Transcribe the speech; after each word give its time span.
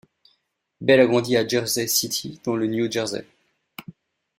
Bell 0.81 0.99
a 0.99 1.05
grandi 1.05 1.37
à 1.37 1.47
Jersey 1.47 1.85
City 1.85 2.41
dans 2.43 2.55
le 2.55 2.65
New 2.65 2.91
Jersey. 2.91 3.23